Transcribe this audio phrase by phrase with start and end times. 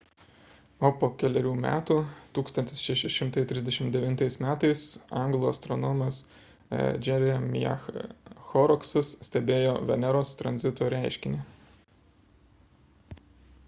[0.87, 1.97] o po kelerių metų
[2.37, 4.55] 1639 m
[5.25, 6.17] anglų astronomas
[7.09, 7.85] jeremiah
[8.53, 11.45] horrocksas stebėjo veneros tranzito reiškinį